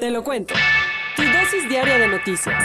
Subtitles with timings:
[0.00, 0.54] Te lo cuento.
[1.16, 2.62] Tu dosis diaria de noticias.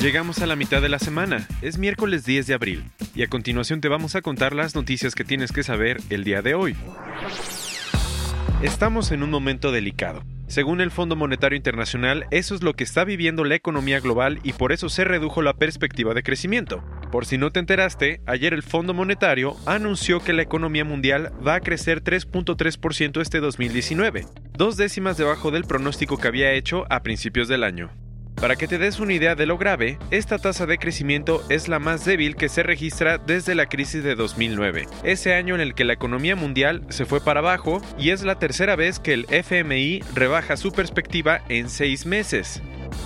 [0.00, 2.84] Llegamos a la mitad de la semana, es miércoles 10 de abril,
[3.14, 6.42] y a continuación te vamos a contar las noticias que tienes que saber el día
[6.42, 6.74] de hoy.
[8.62, 10.24] Estamos en un momento delicado.
[10.48, 14.54] Según el Fondo Monetario Internacional, eso es lo que está viviendo la economía global y
[14.54, 16.82] por eso se redujo la perspectiva de crecimiento.
[17.14, 21.54] Por si no te enteraste, ayer el Fondo Monetario anunció que la economía mundial va
[21.54, 27.46] a crecer 3.3% este 2019, dos décimas debajo del pronóstico que había hecho a principios
[27.46, 27.92] del año.
[28.34, 31.78] Para que te des una idea de lo grave, esta tasa de crecimiento es la
[31.78, 35.84] más débil que se registra desde la crisis de 2009, ese año en el que
[35.84, 40.02] la economía mundial se fue para abajo y es la tercera vez que el FMI
[40.16, 42.60] rebaja su perspectiva en seis meses.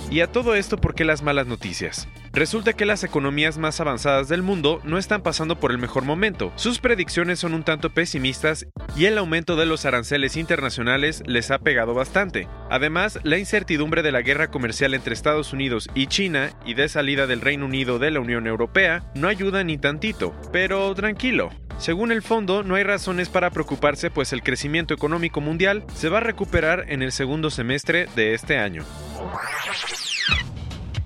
[0.09, 2.07] Y a todo esto, ¿por qué las malas noticias?
[2.39, 6.53] Resulta que las economías más avanzadas del mundo no están pasando por el mejor momento.
[6.55, 11.59] Sus predicciones son un tanto pesimistas y el aumento de los aranceles internacionales les ha
[11.59, 12.47] pegado bastante.
[12.69, 17.27] Además, la incertidumbre de la guerra comercial entre Estados Unidos y China y de salida
[17.27, 20.33] del Reino Unido de la Unión Europea no ayuda ni tantito.
[20.53, 25.83] Pero tranquilo, según el fondo, no hay razones para preocuparse pues el crecimiento económico mundial
[25.93, 28.85] se va a recuperar en el segundo semestre de este año.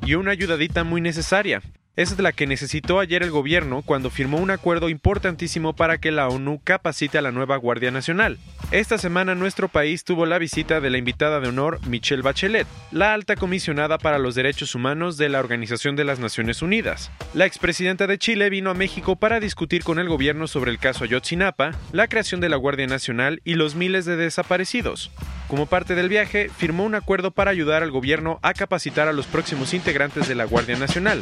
[0.06, 1.62] Y una ayudadita muy necesaria.
[1.96, 6.28] Es la que necesitó ayer el gobierno cuando firmó un acuerdo importantísimo para que la
[6.28, 8.40] ONU capacite a la nueva Guardia Nacional.
[8.72, 13.14] Esta semana nuestro país tuvo la visita de la invitada de honor Michelle Bachelet, la
[13.14, 17.12] alta comisionada para los derechos humanos de la Organización de las Naciones Unidas.
[17.36, 21.04] La expresidenta de Chile vino a México para discutir con el gobierno sobre el caso
[21.04, 25.12] Ayotzinapa, la creación de la Guardia Nacional y los miles de desaparecidos.
[25.48, 29.28] Como parte del viaje, firmó un acuerdo para ayudar al gobierno a capacitar a los
[29.28, 31.22] próximos integrantes de la Guardia Nacional.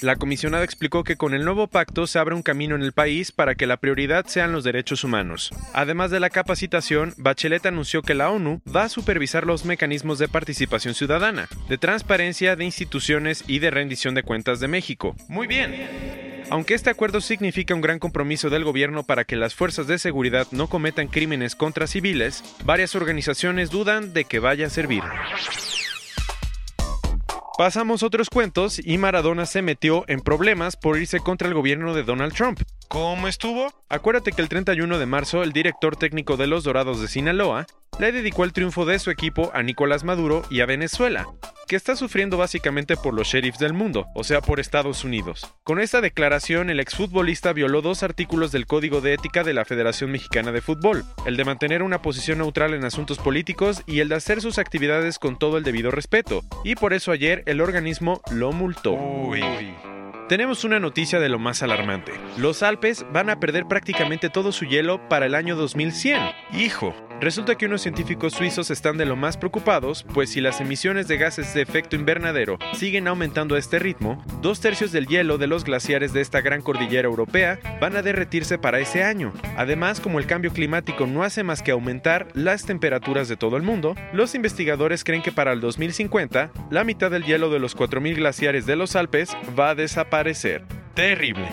[0.00, 3.32] La comisionada explicó que con el nuevo pacto se abre un camino en el país
[3.32, 5.50] para que la prioridad sean los derechos humanos.
[5.72, 10.28] Además de la capacitación, Bachelet anunció que la ONU va a supervisar los mecanismos de
[10.28, 15.16] participación ciudadana, de transparencia de instituciones y de rendición de cuentas de México.
[15.26, 16.46] Muy bien.
[16.50, 20.46] Aunque este acuerdo significa un gran compromiso del gobierno para que las fuerzas de seguridad
[20.52, 25.02] no cometan crímenes contra civiles, varias organizaciones dudan de que vaya a servir.
[27.58, 32.04] Pasamos otros cuentos y Maradona se metió en problemas por irse contra el gobierno de
[32.04, 32.60] Donald Trump.
[32.86, 33.72] ¿Cómo estuvo?
[33.88, 37.66] Acuérdate que el 31 de marzo el director técnico de los Dorados de Sinaloa
[37.98, 41.26] le dedicó el triunfo de su equipo a Nicolás Maduro y a Venezuela,
[41.68, 45.54] que está sufriendo básicamente por los sheriffs del mundo, o sea, por Estados Unidos.
[45.62, 50.10] Con esta declaración, el exfutbolista violó dos artículos del Código de Ética de la Federación
[50.10, 54.16] Mexicana de Fútbol, el de mantener una posición neutral en asuntos políticos y el de
[54.16, 58.50] hacer sus actividades con todo el debido respeto, y por eso ayer el organismo lo
[58.52, 58.92] multó.
[58.92, 59.42] Uy.
[60.28, 62.12] Tenemos una noticia de lo más alarmante.
[62.36, 66.20] Los Alpes van a perder prácticamente todo su hielo para el año 2100.
[66.52, 71.08] Hijo, Resulta que unos científicos suizos están de lo más preocupados, pues si las emisiones
[71.08, 75.48] de gases de efecto invernadero siguen aumentando a este ritmo, dos tercios del hielo de
[75.48, 79.32] los glaciares de esta gran cordillera europea van a derretirse para ese año.
[79.56, 83.64] Además, como el cambio climático no hace más que aumentar las temperaturas de todo el
[83.64, 88.14] mundo, los investigadores creen que para el 2050, la mitad del hielo de los 4.000
[88.14, 90.64] glaciares de los Alpes va a desaparecer.
[90.94, 91.48] Terrible.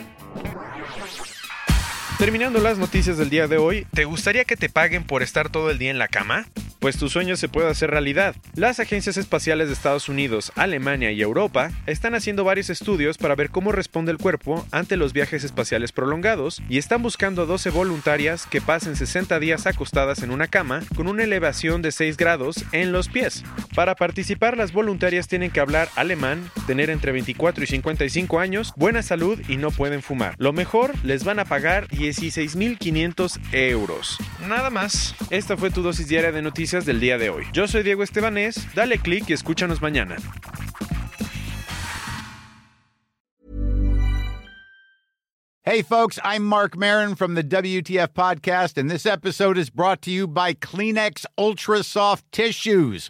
[2.17, 5.69] Terminando las noticias del día de hoy, ¿te gustaría que te paguen por estar todo
[5.69, 6.45] el día en la cama?
[6.85, 8.35] Pues tu sueño se puede hacer realidad.
[8.53, 13.49] Las agencias espaciales de Estados Unidos, Alemania y Europa están haciendo varios estudios para ver
[13.49, 18.45] cómo responde el cuerpo ante los viajes espaciales prolongados y están buscando a 12 voluntarias
[18.45, 22.91] que pasen 60 días acostadas en una cama con una elevación de 6 grados en
[22.91, 23.43] los pies.
[23.73, 29.01] Para participar, las voluntarias tienen que hablar alemán, tener entre 24 y 55 años, buena
[29.01, 30.35] salud y no pueden fumar.
[30.37, 34.19] Lo mejor, les van a pagar 16.500 euros.
[34.47, 35.15] Nada más.
[35.31, 36.43] Esta fue tu dosis diaria de
[36.75, 37.45] noticias del día de hoy.
[37.53, 40.17] Yo soy Diego Estebanés, dale click y escúchanos mañana.
[45.63, 50.11] Hey, folks, I'm Mark Marin from the WTF Podcast, and this episode is brought to
[50.11, 53.09] you by Kleenex Ultra Soft Tissues